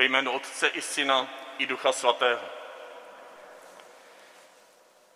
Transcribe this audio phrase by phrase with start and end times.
[0.00, 1.28] Ve jménu Otce i Syna
[1.58, 2.40] i Ducha Svatého.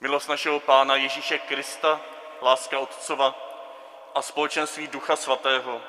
[0.01, 2.01] Milost našeho Pána Ježíše Krista,
[2.43, 3.35] láska Otcova
[4.15, 5.83] a společenství Ducha Svatého,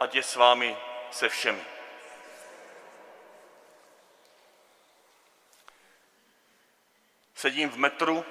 [0.00, 0.76] ať je s vámi
[1.10, 1.64] se všemi.
[7.34, 8.24] Sedím v metru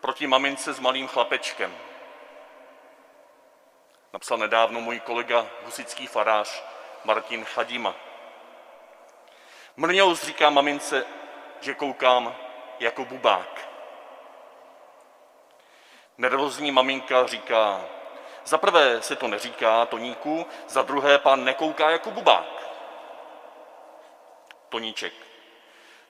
[0.00, 1.76] proti mamince s malým chlapečkem.
[4.12, 6.62] Napsal nedávno můj kolega husický farář
[7.04, 8.13] Martin Chadima.
[9.76, 11.06] Mrňous říká mamince,
[11.60, 12.36] že koukám
[12.80, 13.68] jako bubák.
[16.18, 17.84] Nervózní maminka říká,
[18.44, 22.70] za prvé se to neříká Toníku, za druhé pán nekouká jako bubák.
[24.68, 25.12] Toníček.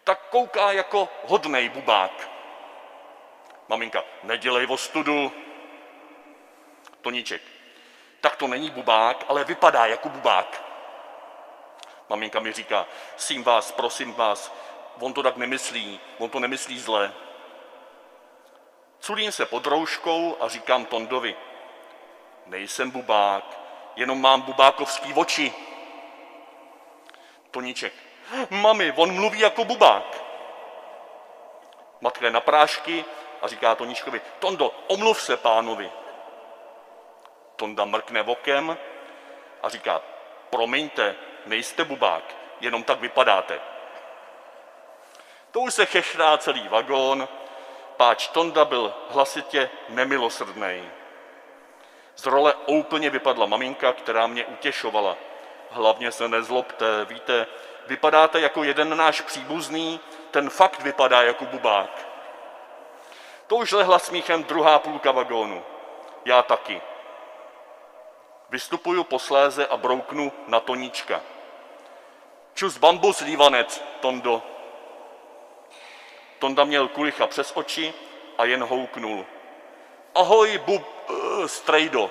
[0.04, 2.30] Tak kouká jako hodnej bubák.
[3.68, 5.32] Maminka, nedělej o studu.
[7.00, 7.42] Toníček.
[8.20, 10.63] Tak to není bubák, ale vypadá jako bubák.
[12.08, 12.86] Maminka mi říká,
[13.16, 14.52] sím vás, prosím vás,
[15.00, 17.12] on to tak nemyslí, on to nemyslí zle.
[19.00, 21.36] Culím se pod rouškou a říkám Tondovi,
[22.46, 23.60] nejsem bubák,
[23.96, 25.52] jenom mám bubákovský oči.
[27.50, 27.92] Toníček,
[28.50, 30.24] mami, on mluví jako bubák.
[32.00, 33.04] Matka je na prášky
[33.42, 35.90] a říká Toníčkovi, Tondo, omluv se pánovi.
[37.56, 38.78] Tonda mrkne vokem
[39.62, 40.00] a říká,
[40.50, 43.60] promiňte, nejste bubák, jenom tak vypadáte.
[45.50, 47.28] To už se chechrá celý vagón,
[47.96, 50.90] páč Tonda byl hlasitě nemilosrdný.
[52.16, 55.16] Z role úplně vypadla maminka, která mě utěšovala.
[55.70, 57.46] Hlavně se nezlobte, víte,
[57.86, 60.00] vypadáte jako jeden náš příbuzný,
[60.30, 62.06] ten fakt vypadá jako bubák.
[63.46, 65.64] To už lehla smíchem druhá půlka vagónu.
[66.24, 66.80] Já taky.
[68.50, 71.20] Vystupuju posléze a brouknu na Toníčka.
[72.54, 74.42] Čus bambus, lívanec, Tondo.
[76.38, 77.94] Tonda měl kulicha přes oči
[78.38, 79.26] a jen houknul.
[80.14, 82.10] Ahoj, bub, uh, strejdo.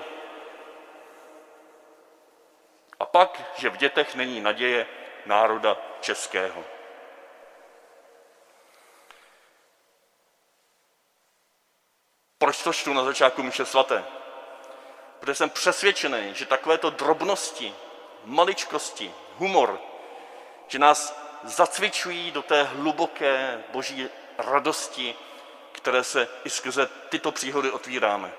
[3.00, 4.86] A pak, že v dětech není naděje
[5.26, 6.64] národa českého.
[12.38, 14.04] Proč to čtu na začátku Míše svaté?
[15.20, 17.74] Protože jsem přesvědčený, že takovéto drobnosti,
[18.24, 19.80] maličkosti, humor,
[20.68, 24.08] že nás zacvičují do té hluboké boží
[24.38, 25.14] radosti,
[25.72, 28.32] které se i skrze tyto příhody otvíráme.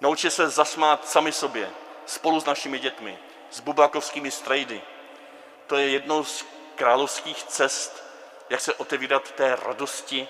[0.00, 1.70] Naučit se zasmát sami sobě,
[2.06, 3.18] spolu s našimi dětmi,
[3.50, 4.82] s bubákovskými strejdy.
[5.66, 8.04] To je jednou z královských cest,
[8.50, 10.28] jak se otevírat té radosti,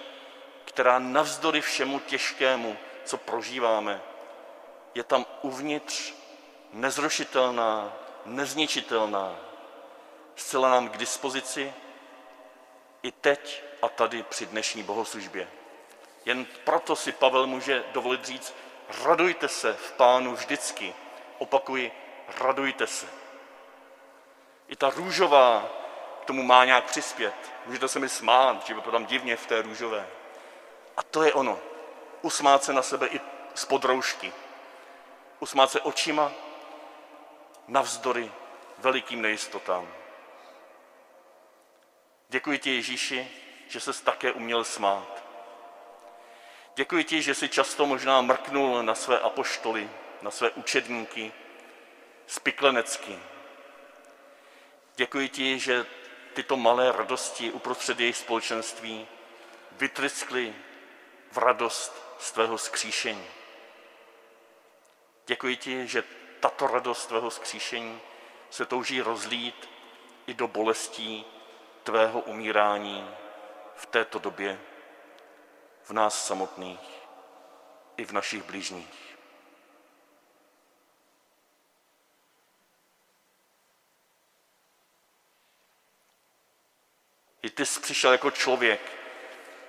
[0.65, 4.03] která navzdory všemu těžkému, co prožíváme,
[4.94, 6.12] je tam uvnitř
[6.73, 7.93] nezrušitelná,
[8.27, 9.37] nezničitelná,
[10.37, 11.75] zcela nám k dispozici
[13.03, 15.48] i teď a tady při dnešní bohoslužbě.
[16.25, 18.54] Jen proto si Pavel může dovolit říct,
[19.04, 20.94] radujte se v pánu vždycky.
[21.38, 21.93] Opakuji,
[22.38, 23.06] radujte se.
[24.69, 25.69] I ta růžová
[26.22, 27.34] k tomu má nějak přispět.
[27.66, 30.06] Můžete se mi smát, že tam divně v té růžové.
[30.97, 31.59] A to je ono.
[32.22, 33.20] Usmát se na sebe i
[33.54, 34.32] z podroušky.
[35.41, 36.32] Usmát se očima
[37.69, 38.32] navzdory
[38.78, 39.88] velikým nejistotám.
[42.32, 43.31] Děkuji ti, Ježíši,
[43.69, 45.25] že ses také uměl smát.
[46.75, 49.91] Děkuji ti, že jsi často možná mrknul na své apoštoly,
[50.22, 51.32] na své učedníky,
[52.26, 53.19] spiklenecky.
[54.97, 55.87] Děkuji ti, že
[56.34, 59.06] tyto malé radosti uprostřed jejich společenství
[59.72, 60.54] vytryskly
[61.32, 63.26] v radost z tvého skříšení.
[65.26, 66.04] Děkuji ti, že
[66.41, 68.00] tato radost tvého skříšení
[68.50, 69.69] se touží rozlít
[70.26, 71.26] i do bolestí
[71.82, 73.10] tvého umírání
[73.76, 74.60] v této době
[75.84, 77.09] v nás samotných
[77.97, 79.16] i v našich blížních.
[87.43, 88.81] I ty jsi přišel jako člověk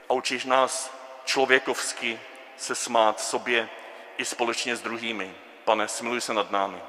[0.10, 0.92] a učíš nás
[1.26, 2.20] člověkovsky
[2.58, 3.70] se smát sobě
[4.18, 5.36] i společně s druhými.
[5.64, 6.82] Pane, smiluj se nad námi.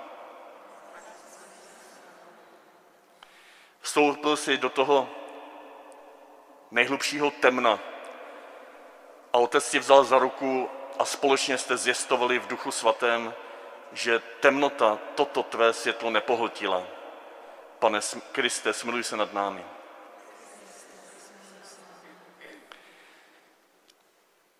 [3.84, 5.08] Vstoupil jsi do toho
[6.70, 7.78] nejhlubšího temna
[9.32, 13.34] a otec tě vzal za ruku a společně jste zjistovali v duchu svatém,
[13.92, 16.82] že temnota toto tvé světlo nepohltila.
[17.78, 18.00] Pane
[18.32, 19.64] Kriste, smiluj se nad námi.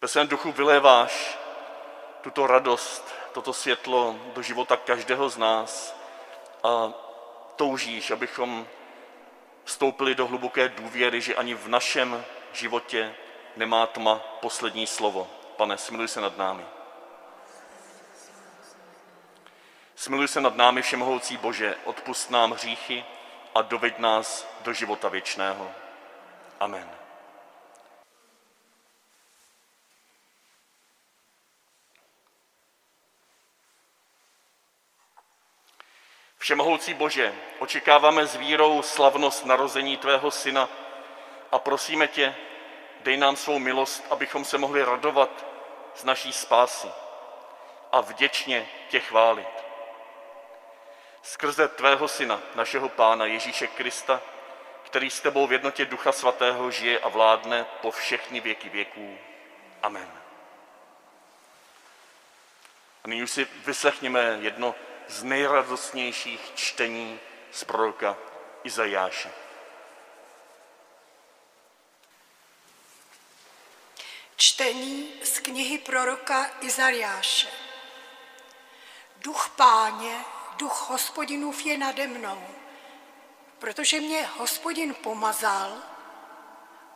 [0.00, 1.38] Ve svém duchu vyléváš
[2.20, 5.96] tuto radost, toto světlo do života každého z nás
[6.62, 6.92] a
[7.56, 8.66] toužíš, abychom
[9.64, 13.14] vstoupili do hluboké důvěry, že ani v našem životě
[13.56, 15.30] nemá tma poslední slovo.
[15.56, 16.64] Pane, smiluj se nad námi.
[19.96, 23.04] Smiluj se nad námi, všemohoucí Bože, odpust nám hříchy
[23.54, 25.70] a doveď nás do života věčného.
[26.60, 27.03] Amen.
[36.44, 40.68] Všemohoucí Bože, očekáváme s vírou slavnost narození Tvého Syna
[41.52, 42.34] a prosíme Tě,
[43.00, 45.46] dej nám svou milost, abychom se mohli radovat
[45.94, 46.88] z naší spásy
[47.92, 49.48] a vděčně Tě chválit.
[51.22, 54.20] Skrze Tvého Syna, našeho Pána Ježíše Krista,
[54.82, 59.18] který s Tebou v jednotě Ducha Svatého žije a vládne po všechny věky věků.
[59.82, 60.12] Amen.
[63.04, 64.74] A nyní už si vyslechněme jedno
[65.08, 67.20] z nejradostnějších čtení
[67.52, 68.16] z proroka
[68.64, 69.32] Izajáše.
[74.36, 77.48] Čtení z knihy proroka Izajáše.
[79.16, 80.24] Duch páně,
[80.56, 82.46] duch hospodinův je nade mnou,
[83.58, 85.82] protože mě hospodin pomazal,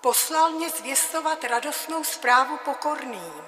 [0.00, 3.44] poslal mě zvěstovat radostnou zprávu pokorným,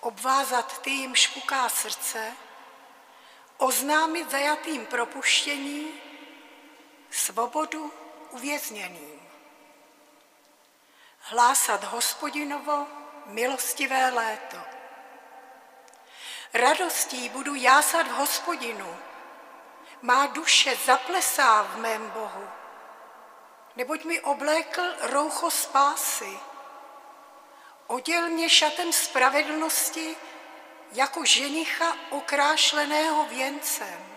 [0.00, 2.36] obvázat ty, jim špuká srdce,
[3.58, 6.00] oznámit zajatým propuštění,
[7.10, 7.92] svobodu
[8.30, 9.20] uvězněným.
[11.18, 12.86] Hlásat hospodinovo
[13.26, 14.56] milostivé léto.
[16.54, 18.96] Radostí budu jásat v hospodinu,
[20.02, 22.48] má duše zaplesá v mém Bohu,
[23.76, 26.38] neboť mi oblékl roucho spásy,
[27.86, 30.16] oděl mě šatem spravedlnosti,
[30.94, 34.16] jako ženicha okrášleného věncem,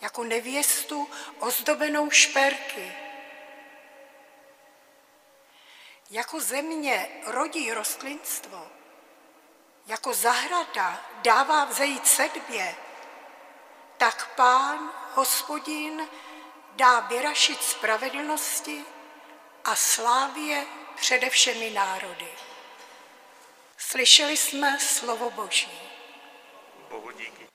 [0.00, 2.92] jako nevěstu ozdobenou šperky.
[6.10, 8.68] Jako země rodí rostlinstvo,
[9.86, 12.76] jako zahrada dává vzejít sedbě,
[13.96, 16.08] tak pán, hospodin,
[16.72, 18.84] dá vyrašit spravedlnosti
[19.64, 22.32] a slávě přede všemi národy.
[23.90, 25.68] Slyšeli jsme slovo Boží.
[26.90, 27.46] Bohu díky.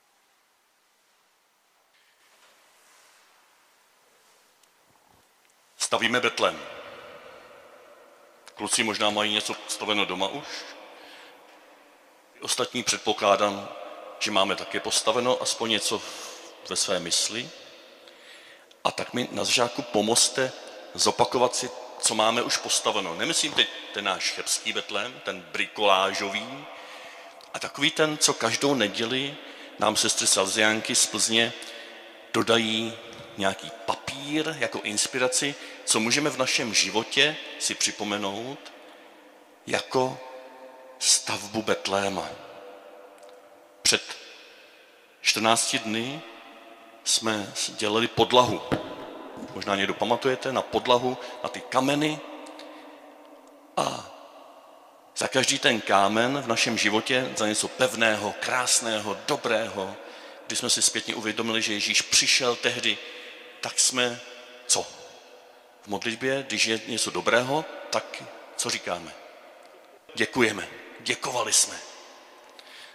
[5.78, 6.66] Stavíme Betlem.
[8.56, 10.48] Kluci možná mají něco postaveno doma už.
[12.42, 13.70] Ostatní předpokládám,
[14.20, 16.02] že máme také postaveno aspoň něco
[16.70, 17.50] ve své mysli.
[18.84, 20.52] A tak mi na začátku pomozte
[20.94, 23.16] zopakovat si co máme už postaveno.
[23.16, 26.66] Nemyslím teď ten náš chebský betlém, ten brikolážový,
[27.54, 29.36] a takový ten, co každou neděli
[29.80, 31.54] nám sestry Salziánky z Plzně
[32.34, 32.94] dodají
[33.38, 35.56] nějaký papír jako inspiraci,
[35.86, 38.74] co můžeme v našem životě si připomenout
[39.68, 40.20] jako
[41.00, 42.30] stavbu Betléma.
[43.82, 44.18] Před
[45.22, 46.22] 14 dny
[47.04, 48.62] jsme dělali podlahu
[49.56, 52.20] možná někdo pamatujete, na podlahu, na ty kameny.
[53.78, 54.16] A
[55.18, 59.96] za každý ten kámen v našem životě, za něco pevného, krásného, dobrého,
[60.48, 62.98] když jsme si zpětně uvědomili, že Ježíš přišel tehdy,
[63.62, 64.20] tak jsme
[64.68, 64.84] co?
[65.82, 68.24] V modlitbě, když je něco dobrého, tak
[68.58, 69.14] co říkáme?
[70.16, 70.68] Děkujeme.
[71.00, 71.80] Děkovali jsme.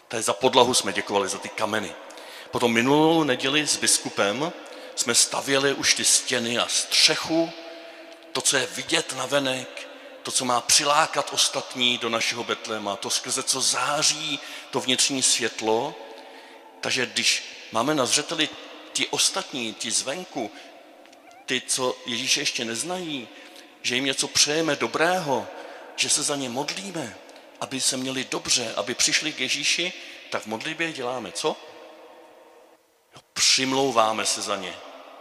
[0.09, 1.93] To je za podlahu jsme děkovali, za ty kameny.
[2.51, 4.53] Potom minulou neděli s biskupem
[4.97, 7.53] jsme stavěli už ty stěny a střechu,
[8.33, 9.89] to, co je vidět na venek,
[10.23, 15.95] to, co má přilákat ostatní do našeho Betléma, to skrze co září to vnitřní světlo.
[16.81, 18.49] Takže když máme na zřeteli
[18.93, 20.51] ti ostatní, ti zvenku,
[21.47, 23.29] ty, co Ježíše ještě neznají,
[23.83, 25.47] že jim něco přejeme dobrého,
[25.97, 27.17] že se za ně modlíme,
[27.61, 29.93] aby se měli dobře, aby přišli k Ježíši,
[30.31, 31.57] tak v modlitbě děláme co?
[33.17, 34.75] Jo, přimlouváme se za ně.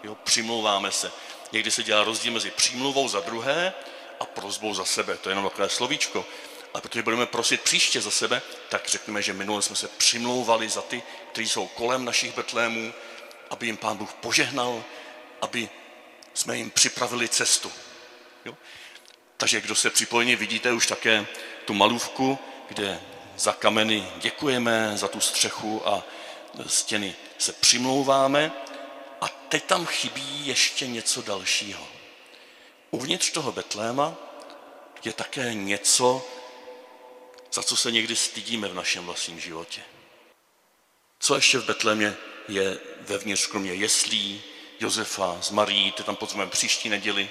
[0.04, 1.12] Jo, přimlouváme se.
[1.52, 3.74] Někdy se dělá rozdíl mezi přímluvou za druhé
[4.20, 5.18] a prozbou za sebe.
[5.18, 6.26] To je jenom takové slovíčko.
[6.74, 10.82] A protože budeme prosit příště za sebe, tak řekneme, že minule jsme se přimlouvali za
[10.82, 12.94] ty, kteří jsou kolem našich betlémů,
[13.50, 14.84] aby jim Pán Bůh požehnal,
[15.42, 15.70] aby
[16.34, 17.72] jsme jim připravili cestu.
[18.46, 18.58] Jo?
[19.38, 21.26] Takže kdo se připojení vidíte už také
[21.66, 23.02] tu malůvku, kde
[23.38, 26.04] za kameny děkujeme, za tu střechu a
[26.68, 28.52] stěny se přimlouváme.
[29.22, 31.88] A teď tam chybí ještě něco dalšího.
[32.92, 34.16] Uvnitř toho Betléma
[35.04, 36.28] je také něco,
[37.54, 39.82] za co se někdy stydíme v našem vlastním životě.
[41.20, 42.16] Co ještě v Betlémě
[42.48, 44.44] je vevnitř, kromě jeslí,
[44.80, 47.30] Josefa, s Marí, ty tam pozveme příští neděli.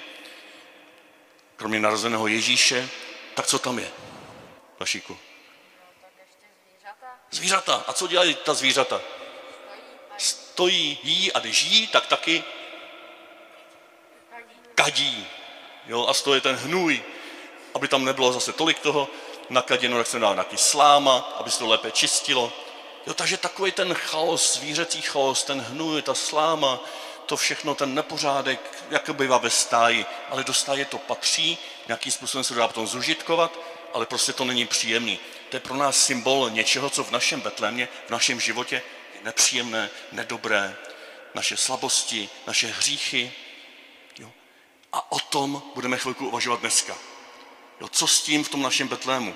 [1.55, 2.89] Kromě narozeného Ježíše,
[3.35, 3.91] tak co tam je?
[4.79, 5.17] Vašíku.
[7.33, 7.83] Zvířata.
[7.87, 9.01] A co dělají ta zvířata?
[10.17, 12.43] Stojí, jí a když jí, tak taky
[14.75, 15.27] kadí.
[15.87, 17.03] Jo, a toho je ten hnůj,
[17.73, 19.07] aby tam nebylo zase tolik toho
[19.49, 22.53] nakaděno, tak se dá nějaký sláma, aby se to lépe čistilo.
[23.07, 26.79] Jo, takže takový ten chaos, zvířecí chaos, ten hnůj, ta sláma,
[27.25, 32.43] to všechno, ten nepořádek, jak bývá ve stáji, ale do stáje to patří, nějakým způsobem
[32.43, 33.59] se dá potom zužitkovat,
[33.93, 35.19] ale prostě to není příjemný.
[35.49, 38.75] To je pro nás symbol něčeho, co v našem Betlémě, v našem životě
[39.15, 40.75] je nepříjemné, nedobré,
[41.33, 43.31] naše slabosti, naše hříchy.
[44.19, 44.31] Jo?
[44.93, 46.97] A o tom budeme chvilku uvažovat dneska.
[47.81, 49.35] Jo, co s tím v tom našem Betlému?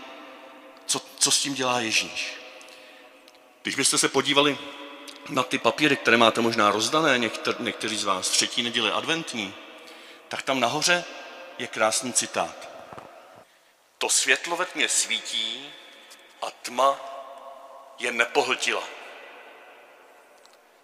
[0.85, 2.33] Co, co s tím dělá Ježíš?
[3.61, 4.57] Když byste se podívali
[5.29, 9.53] na ty papíry, které máte možná rozdané, někter, někteří z vás, třetí neděle adventní,
[10.27, 11.03] tak tam nahoře
[11.57, 12.66] je krásný citát.
[13.97, 15.73] To světlo ve tmě svítí
[16.41, 16.99] a tma
[17.99, 18.83] je nepohltila.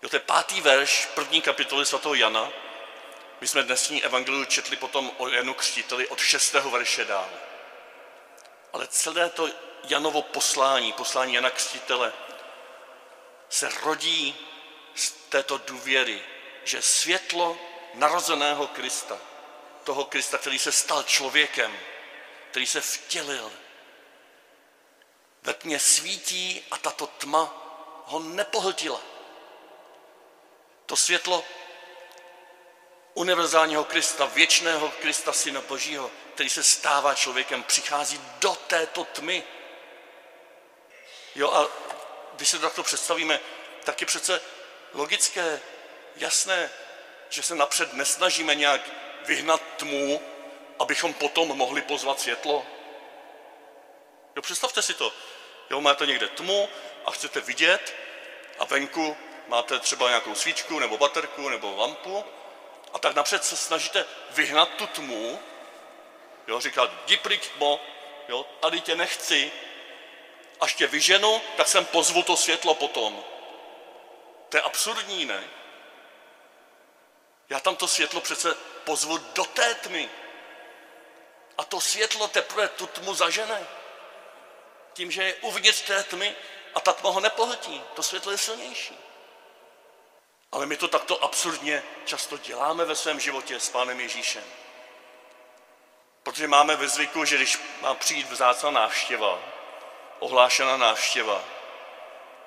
[0.01, 2.51] Jo, to je pátý verš první kapitoly svatého Jana.
[3.41, 7.33] My jsme dnesní evangeliu četli potom o Janu Křtíteli od šestého verše dále.
[8.73, 9.49] Ale celé to
[9.83, 12.13] Janovo poslání, poslání Jana Křtítele,
[13.49, 14.35] se rodí
[14.95, 16.21] z této důvěry,
[16.63, 17.57] že světlo
[17.93, 19.17] narozeného Krista,
[19.83, 21.79] toho Krista, který se stal člověkem,
[22.53, 23.51] který se vtělil,
[25.41, 27.53] ve tmě svítí a tato tma
[28.05, 29.01] ho nepohltila.
[30.85, 31.45] To světlo
[33.13, 39.43] univerzálního Krista, věčného Krista, Syna Božího, který se stává člověkem, přichází do této tmy.
[41.35, 41.69] Jo a
[42.33, 43.39] když se to takto představíme,
[43.83, 44.41] tak je přece
[44.93, 45.61] logické,
[46.15, 46.69] jasné,
[47.29, 48.81] že se napřed nesnažíme nějak
[49.25, 50.32] vyhnat tmu,
[50.79, 52.65] abychom potom mohli pozvat světlo.
[54.35, 55.13] Jo, představte si to.
[55.69, 56.69] Jo, máte někde tmu
[57.05, 57.95] a chcete vidět
[58.59, 62.25] a venku máte třeba nějakou svíčku nebo baterku nebo lampu
[62.93, 65.39] a tak napřed se snažíte vyhnat tu tmu,
[66.47, 67.79] jo, říkat, jdi pryč tmo,
[68.27, 69.51] jo, tady tě nechci,
[70.59, 73.23] až tě vyženu, tak sem pozvu to světlo potom.
[74.49, 75.43] To je absurdní, ne?
[77.49, 80.09] Já tam to světlo přece pozvu do té tmy.
[81.57, 83.67] A to světlo teprve tu tmu zažene.
[84.93, 86.35] Tím, že je uvnitř té tmy
[86.75, 87.81] a ta tma ho nepohltí.
[87.93, 88.97] To světlo je silnější.
[90.51, 94.43] Ale my to takto absurdně často děláme ve svém životě s Pánem Ježíšem.
[96.23, 99.39] Protože máme ve zvyku, že když má přijít vzácná návštěva,
[100.19, 101.43] ohlášená návštěva,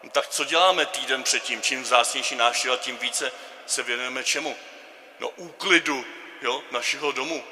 [0.03, 1.63] no tak co děláme týden předtím?
[1.63, 3.33] Čím vzácnější návštěva, tím více
[3.67, 4.57] se věnujeme čemu?
[5.19, 6.05] No úklidu
[6.41, 7.45] jo, našeho domu.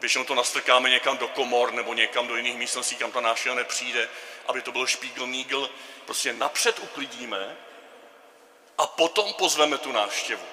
[0.00, 4.08] Většinou to nastrkáme někam do komor nebo někam do jiných místností, kam ta návštěva nepřijde,
[4.46, 5.70] aby to byl špígl, nígl.
[6.04, 7.56] Prostě napřed uklidíme
[8.78, 10.46] a potom pozveme tu návštěvu.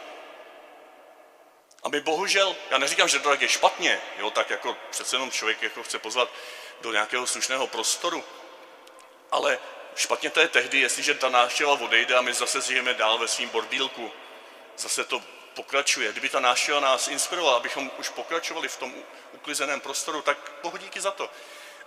[1.84, 5.32] A my bohužel, já neříkám, že to tak je špatně, jo, tak jako přece jenom
[5.32, 6.30] člověk jako chce pozvat
[6.82, 8.24] do nějakého slušného prostoru,
[9.32, 9.60] ale
[9.96, 13.50] špatně to je tehdy, jestliže ta návštěva odejde a my zase žijeme dál ve svým
[13.50, 14.12] bordílku.
[14.78, 15.22] Zase to
[15.54, 16.12] pokračuje.
[16.12, 18.94] Kdyby ta návštěva nás inspirovala, abychom už pokračovali v tom
[19.34, 21.30] uklizeném prostoru, tak bohu díky za to.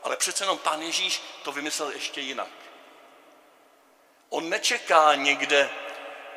[0.02, 2.48] Ale přece jenom pán Ježíš to vymyslel ještě jinak.
[4.28, 5.70] On nečeká někde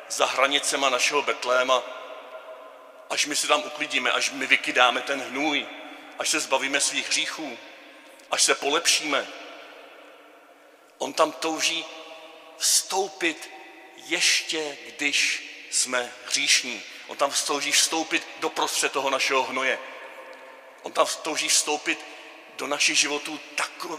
[0.08, 1.82] za hranicema našeho Betléma,
[3.10, 5.66] až my si tam uklidíme, až my vykydáme ten hnůj,
[6.18, 7.58] až se zbavíme svých hříchů,
[8.30, 9.26] až se polepšíme.
[10.98, 11.84] On tam touží
[12.58, 13.50] vstoupit
[13.96, 16.82] ještě, když jsme hříšní.
[17.08, 19.78] On tam touží vstoupit do prostřed toho našeho hnoje.
[20.82, 22.06] On tam touží vstoupit
[22.56, 23.40] do našich životů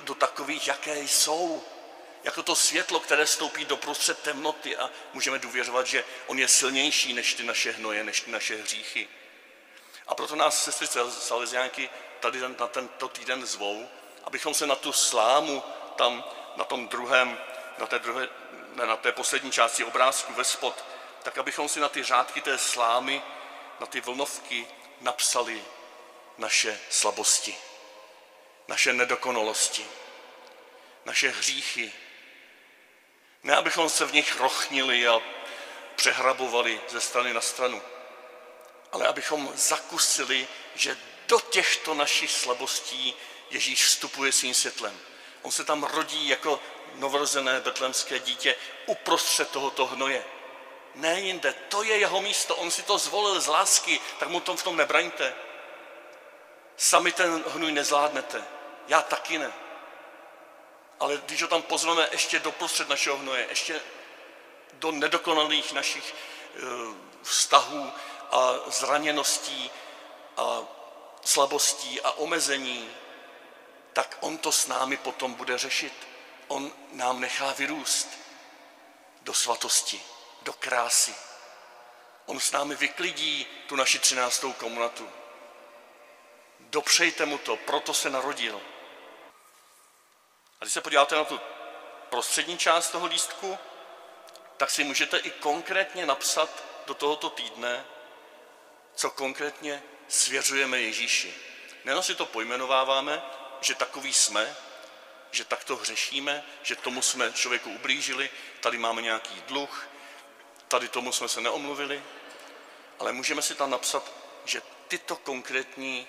[0.04, 1.63] do takových, jaké jsou
[2.24, 7.13] jako to světlo, které stoupí do prostřed temnoty a můžeme důvěřovat, že on je silnější
[7.13, 9.08] než ty naše hnoje, než ty naše hříchy.
[10.08, 11.89] A proto nás sestry Salesiánky
[12.20, 13.89] tady na tento týden zvou,
[14.24, 15.63] abychom se na tu slámu
[15.96, 16.24] tam
[16.56, 17.38] na tom druhém,
[17.78, 18.28] na té, druhé,
[18.75, 20.86] ne, na té poslední části obrázku ve spod,
[21.24, 23.22] tak abychom si na ty řádky té slámy,
[23.80, 24.68] na ty vlnovky
[25.02, 25.64] napsali
[26.38, 27.58] naše slabosti,
[28.68, 29.86] naše nedokonalosti,
[31.06, 31.94] naše hříchy,
[33.44, 35.22] ne, abychom se v nich rochnili a
[35.96, 37.82] přehrabovali ze strany na stranu,
[38.92, 40.98] ale abychom zakusili, že
[41.28, 43.16] do těchto našich slabostí
[43.50, 45.00] Ježíš vstupuje svým světlem.
[45.42, 46.60] On se tam rodí jako
[46.96, 50.26] novorozené betlemské dítě uprostřed tohoto hnoje.
[50.96, 51.53] Ne jinde.
[51.53, 54.77] To je jeho místo, on si to zvolil z lásky, tak mu to v tom
[54.77, 55.36] nebraňte.
[56.77, 58.43] Sami ten hnůj nezvládnete,
[58.88, 59.53] já taky ne.
[61.00, 63.81] Ale když ho tam pozveme ještě do prostřed našeho hnoje, ještě
[64.74, 66.15] do nedokonalých našich
[66.55, 66.60] eh,
[67.24, 67.91] vztahů
[68.31, 69.72] a zraněností
[70.38, 70.60] a
[71.25, 72.89] slabostí a omezení,
[73.93, 75.93] tak on to s námi potom bude řešit.
[76.48, 78.08] On nám nechá vyrůst
[79.22, 80.01] do svatosti,
[80.41, 81.15] do krásy.
[82.25, 85.10] On s námi vyklidí tu naši třináctou komnatu.
[86.60, 88.62] Dopřejte mu to, proto se narodil.
[90.62, 91.39] A když se podíváte na tu
[92.10, 93.58] prostřední část toho lístku,
[94.58, 97.86] tak si můžete i konkrétně napsat do tohoto týdne,
[98.96, 101.34] co konkrétně svěřujeme Ježíši.
[101.86, 103.22] Nejenom si to pojmenováváme,
[103.62, 104.55] že takový jsme,
[105.31, 108.29] že takto hřešíme, že tomu jsme člověku ublížili,
[108.60, 109.88] tady máme nějaký dluh,
[110.70, 112.04] tady tomu jsme se neomluvili,
[113.00, 114.12] ale můžeme si tam napsat,
[114.46, 116.08] že tyto konkrétní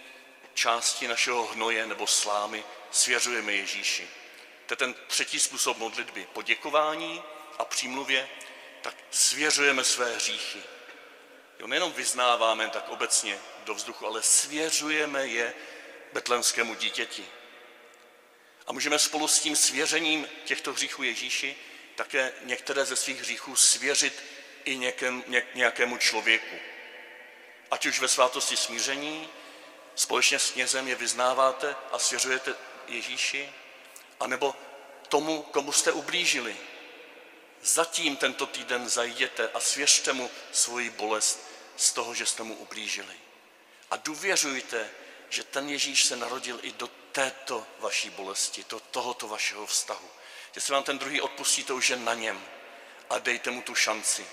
[0.55, 4.09] části našeho hnoje nebo slámy svěřujeme Ježíši.
[4.67, 6.29] To je ten třetí způsob modlitby.
[6.33, 7.23] Poděkování
[7.59, 8.29] a přímluvě,
[8.83, 10.63] tak svěřujeme své hříchy.
[11.59, 15.55] Jo, nejenom vyznáváme tak obecně do vzduchu, ale svěřujeme je
[16.13, 17.29] betlemskému dítěti.
[18.67, 21.57] A můžeme spolu s tím svěřením těchto hříchů Ježíši
[21.95, 24.23] také některé ze svých hříchů svěřit
[24.65, 25.25] i někém,
[25.55, 26.57] nějakému člověku.
[27.71, 29.29] Ať už ve svátosti smíření,
[29.95, 32.55] společně s knězem je vyznáváte a svěřujete
[32.87, 33.53] Ježíši,
[34.21, 34.55] anebo
[35.09, 36.57] tomu, komu jste ublížili.
[37.63, 43.15] Zatím tento týden zajděte a svěřte mu svoji bolest z toho, že jste mu ublížili.
[43.91, 44.91] A důvěřujte,
[45.29, 50.09] že ten Ježíš se narodil i do této vaší bolesti, do tohoto vašeho vztahu.
[50.59, 52.43] Se vám ten druhý odpustí, to už je na něm.
[53.11, 54.27] A dejte mu tu šanci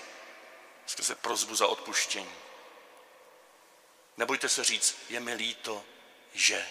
[0.88, 2.34] skrze prozbu za odpuštění.
[4.16, 5.84] Nebojte se říct, je mi líto,
[6.34, 6.66] že.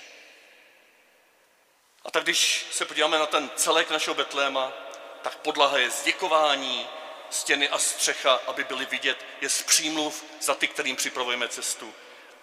[2.06, 4.73] A tak když se podíváme na ten celek našeho Betléma,
[5.21, 6.88] tak podlaha je zděkování,
[7.30, 11.93] stěny a střecha, aby byly vidět, je z přímluv za ty, kterým připravujeme cestu.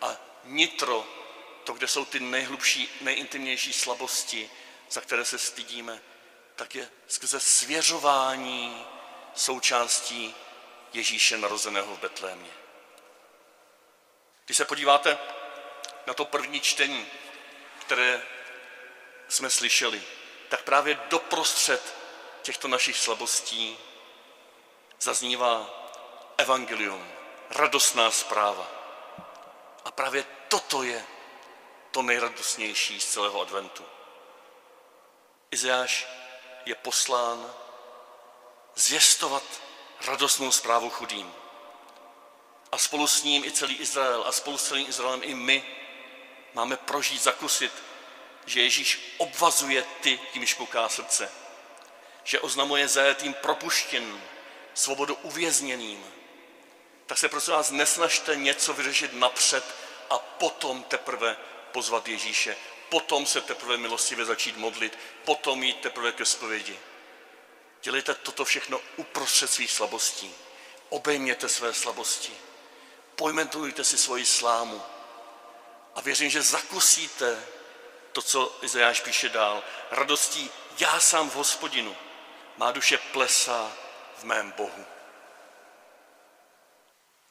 [0.01, 1.07] A nitro,
[1.65, 4.51] to, kde jsou ty nejhlubší, nejintimnější slabosti,
[4.91, 6.03] za které se stydíme,
[6.57, 8.87] tak je skrze svěřování
[9.35, 10.35] součástí
[10.95, 12.51] Ježíše narozeného v Betlémě.
[14.45, 15.19] Když se podíváte
[16.07, 17.07] na to první čtení,
[17.79, 18.23] které
[19.29, 20.03] jsme slyšeli,
[20.49, 21.95] tak právě doprostřed
[22.43, 23.79] těchto našich slabostí
[25.01, 25.71] zaznívá
[26.37, 27.13] evangelium,
[27.51, 28.69] radostná zpráva.
[29.85, 31.07] A právě toto je
[31.91, 33.85] to nejradostnější z celého adventu.
[35.51, 36.07] Izajáš
[36.67, 37.55] je poslán
[38.75, 39.43] zvěstovat
[40.07, 41.33] radostnou zprávu chudým.
[42.73, 45.65] A spolu s ním i celý Izrael a spolu s celým Izraelem i my
[46.55, 47.73] máme prožít, zakusit,
[48.47, 51.33] že Ježíš obvazuje ty, jimž puká srdce.
[52.25, 54.21] Že oznamuje zajetým propuštěn,
[54.75, 56.05] svobodu uvězněným.
[57.07, 59.65] Tak se prosím vás nesnažte něco vyřešit napřed
[60.11, 61.37] a potom teprve
[61.73, 62.57] pozvat Ježíše.
[62.89, 66.79] Potom se teprve milostivě začít modlit, potom jít teprve ke zpovědi.
[67.85, 70.35] Dělejte toto všechno uprostřed svých slabostí.
[70.89, 72.33] Obejměte své slabosti.
[73.17, 74.83] Pojmentujte si svoji slámu.
[75.95, 77.47] A věřím, že zakusíte
[78.13, 79.63] to, co Izajáš píše dál.
[79.91, 81.97] Radostí já sám v hospodinu.
[82.57, 83.73] Má duše plesá
[84.19, 84.87] v mém Bohu.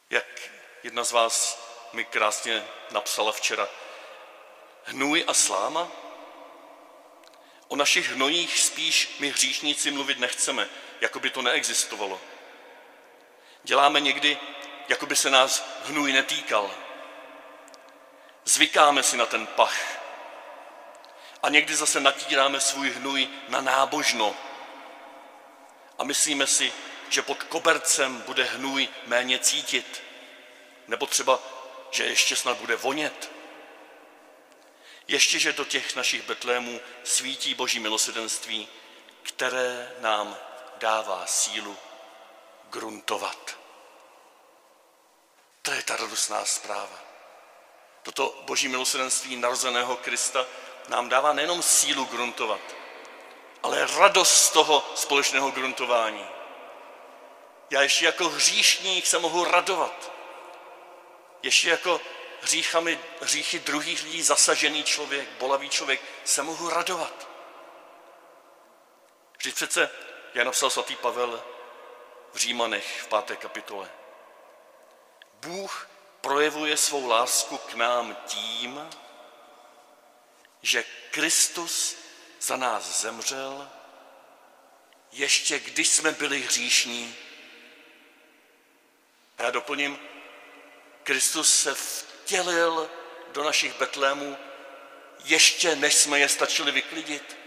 [0.09, 0.41] Jak
[0.83, 1.63] jedna z vás
[1.93, 3.67] mi krásně napsala včera.
[4.85, 6.02] Hnůj a sláma?
[7.73, 10.69] O našich hnojích spíš my hříšníci mluvit nechceme,
[11.01, 12.21] jako by to neexistovalo.
[13.63, 14.37] Děláme někdy,
[14.87, 16.71] jako by se nás hnůj netýkal.
[18.45, 19.77] Zvykáme si na ten pach.
[21.43, 24.35] A někdy zase natíráme svůj hnůj na nábožno.
[25.97, 26.73] A myslíme si,
[27.09, 30.03] že pod kobercem bude hnůj méně cítit.
[30.87, 31.39] Nebo třeba,
[31.91, 33.32] že ještě snad bude vonět.
[35.07, 38.67] Ještě, že do těch našich betlémů svítí boží milosedenství,
[39.23, 40.37] které nám
[40.77, 41.77] dává sílu
[42.69, 43.57] gruntovat.
[45.61, 46.99] To je ta radostná zpráva.
[48.03, 50.45] Toto boží milosedenství narozeného Krista
[50.89, 52.61] nám dává nejenom sílu gruntovat,
[53.63, 56.25] ale radost z toho společného gruntování.
[57.69, 60.11] Já ještě jako hříšník se mohu radovat.
[61.43, 62.01] Ještě jako
[62.43, 67.27] hříchami, hříchy druhých lidí zasažený člověk, bolavý člověk, se mohu radovat.
[69.37, 69.89] Vždyť přece,
[70.33, 71.43] jak napsal svatý Pavel,
[72.33, 73.89] v Římanech v páté kapitole.
[75.33, 75.89] Bůh
[76.21, 78.89] projevuje svou lásku k nám tím,
[80.61, 81.95] že Kristus
[82.41, 83.69] za nás zemřel,
[85.11, 87.15] ještě když jsme byli hříšní.
[89.37, 89.99] Já doplním,
[91.03, 91.75] Kristus se
[92.23, 92.89] vtělil
[93.31, 94.37] do našich betlémů,
[95.23, 97.37] ještě než jsme je stačili vyklidit,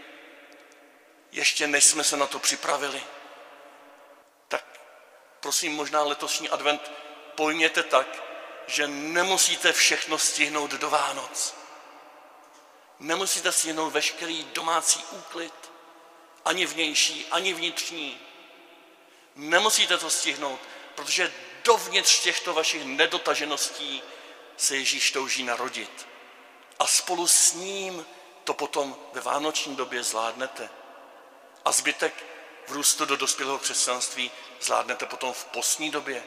[1.33, 3.03] ještě než jsme se na to připravili.
[4.49, 4.65] Tak
[5.41, 6.93] prosím, možná letošní advent
[7.35, 8.23] pojměte tak,
[8.67, 11.55] že nemusíte všechno stihnout do Vánoc.
[12.99, 15.55] Nemusíte stihnout veškerý domácí úklid,
[16.45, 18.21] ani vnější, ani vnitřní.
[19.37, 20.61] Nemusíte to stihnout,
[20.95, 21.33] protože
[21.65, 24.03] dovnitř těchto vašich nedotažeností
[24.57, 26.09] se Ježíš touží narodit.
[26.79, 28.07] A spolu s ním
[28.45, 30.69] to potom ve vánoční době zvládnete.
[31.65, 32.25] A zbytek
[32.67, 36.25] v růstu do dospělého křesťanství zvládnete potom v postní době.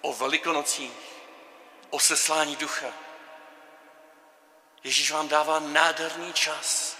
[0.00, 0.92] O velikonocích,
[1.90, 2.92] o seslání ducha.
[4.84, 6.96] Ježíš vám dává nádherný čas.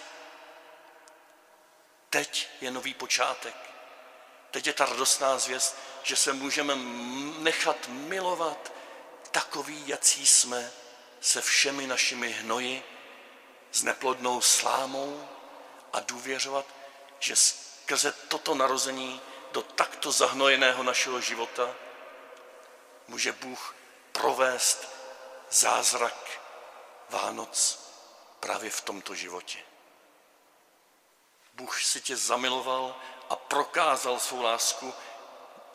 [2.10, 3.54] Teď je nový počátek.
[4.50, 6.76] Teď je ta radostná zvěst, že se můžeme
[7.38, 8.72] nechat milovat
[9.30, 10.72] takový, jací jsme,
[11.20, 12.82] se všemi našimi hnoji,
[13.72, 15.28] s neplodnou slámou
[15.92, 16.66] a důvěřovat,
[17.18, 19.20] že skrze toto narození
[19.52, 21.74] do takto zahnojeného našeho života
[23.08, 23.74] může Bůh
[24.12, 24.88] provést
[25.50, 26.40] zázrak
[27.10, 27.78] Vánoc
[28.40, 29.58] právě v tomto životě.
[31.54, 32.96] Bůh si tě zamiloval
[33.30, 34.94] a prokázal svou lásku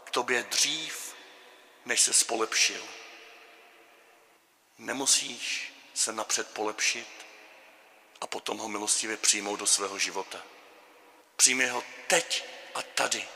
[0.03, 1.15] k tobě dřív,
[1.85, 2.83] než se spolepšil.
[4.77, 7.25] Nemusíš se napřed polepšit
[8.21, 10.41] a potom ho milostivě přijmout do svého života.
[11.35, 13.27] Přijmi ho teď a tady.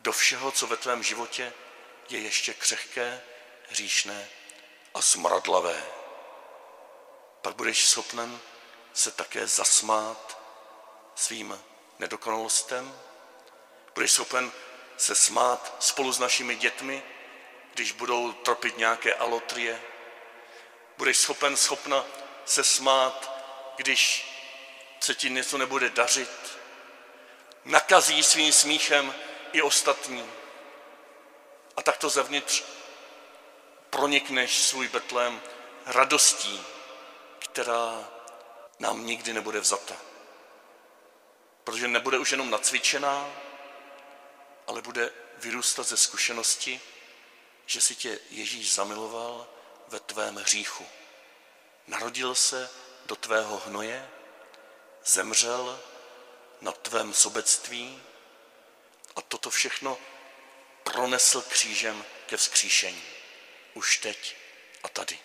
[0.00, 1.52] Do všeho, co ve tvém životě
[2.08, 3.22] je ještě křehké,
[3.68, 4.28] hříšné
[4.94, 5.86] a smradlavé.
[7.42, 8.40] Pak budeš schopen
[8.92, 10.38] se také zasmát
[11.14, 11.60] svým
[11.98, 13.00] nedokonalostem.
[13.94, 14.52] Budeš schopen
[14.96, 17.02] se smát spolu s našimi dětmi,
[17.74, 19.82] když budou tropit nějaké alotrie.
[21.00, 22.04] Budeš schopen, schopna
[22.44, 23.30] se smát,
[23.76, 24.30] když
[25.00, 26.58] se ti něco nebude dařit.
[27.64, 29.14] Nakazí svým smíchem
[29.52, 30.30] i ostatní.
[31.76, 32.62] A takto zevnitř
[33.90, 35.42] pronikneš svůj betlém
[35.86, 36.64] radostí,
[37.38, 38.08] která
[38.78, 39.96] nám nikdy nebude vzata.
[41.64, 43.28] Protože nebude už jenom nacvičená,
[44.66, 46.80] ale bude vyrůstat ze zkušenosti,
[47.66, 49.46] že si tě Ježíš zamiloval
[49.90, 50.86] ve tvém hříchu.
[51.86, 52.70] Narodil se
[53.06, 54.08] do tvého hnoje,
[55.04, 55.80] zemřel
[56.60, 58.02] na tvém sobectví
[59.16, 59.98] a toto všechno
[60.82, 63.02] pronesl křížem ke vzkříšení.
[63.74, 64.36] Už teď
[64.82, 65.18] a tady.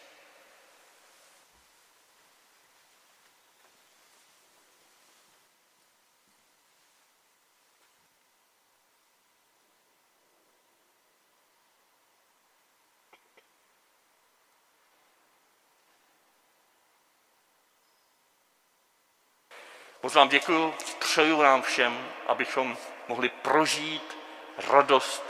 [20.15, 24.17] Vám děkuji, přeju nám všem, abychom mohli prožít
[24.67, 25.23] radost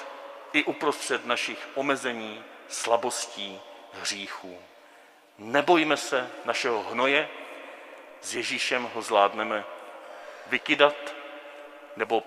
[0.53, 3.61] i uprostřed našich omezení, slabostí,
[3.93, 4.59] hříchů.
[5.37, 7.29] Nebojme se našeho hnoje,
[8.21, 9.63] s Ježíšem ho zvládneme
[10.47, 11.15] vykydat
[11.95, 12.23] nebo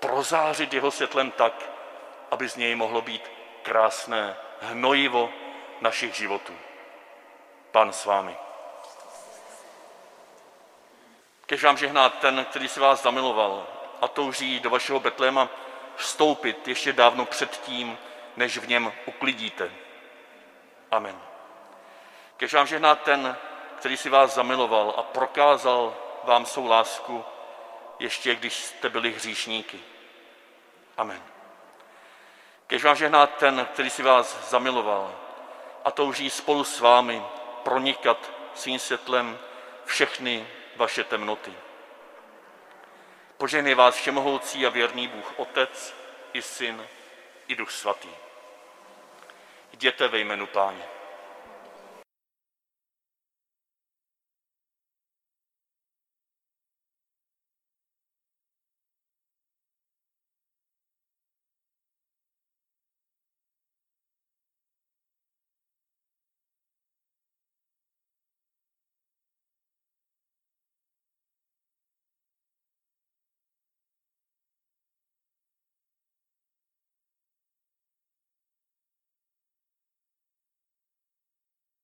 [0.00, 1.70] prozářit jeho světlem tak,
[2.30, 3.30] aby z něj mohlo být
[3.62, 5.32] krásné hnojivo
[5.80, 6.52] našich životů.
[7.70, 8.47] Pan s vámi.
[11.48, 13.66] Kež vám žehná ten, který si vás zamiloval
[14.00, 15.48] a touží do vašeho Betléma
[15.96, 17.98] vstoupit ještě dávno předtím,
[18.36, 19.70] než v něm uklidíte.
[20.90, 21.20] Amen.
[22.36, 23.36] Kež vám žehná ten,
[23.78, 27.24] který si vás zamiloval a prokázal vám svou lásku,
[27.98, 29.80] ještě když jste byli hříšníky.
[30.96, 31.22] Amen.
[32.66, 35.14] Kež vám žehná ten, který si vás zamiloval
[35.84, 37.22] a touží spolu s vámi
[37.62, 39.38] pronikat svým světlem
[39.84, 40.46] všechny
[40.78, 41.52] vaše temnoty.
[43.36, 45.94] Poženej vás všemohoucí a věrný Bůh Otec
[46.32, 46.86] i Syn
[47.48, 48.08] i Duch Svatý.
[49.72, 50.97] Jděte ve jménu Páně.